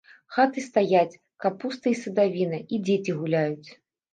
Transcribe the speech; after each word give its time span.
Хаты 0.37 0.63
стаяць, 0.67 1.19
капуста 1.45 1.85
і 1.91 1.99
садавіна, 2.03 2.57
і 2.73 2.81
дзеці 2.89 3.11
гуляюць. 3.21 3.69